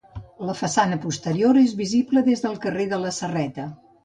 [0.49, 3.69] La façana posterior és visible des del carrer de la Serreta.